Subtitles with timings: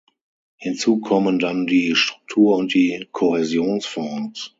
[0.57, 4.49] Hinzu kommen dann die Struktur-und die Kohäsionsfonds.